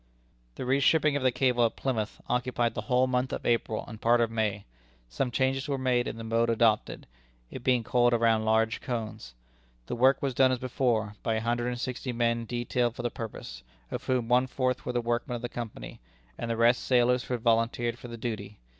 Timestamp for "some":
5.09-5.29